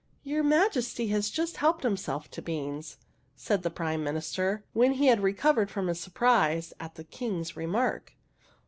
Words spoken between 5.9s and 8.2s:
surprise at the King's remark.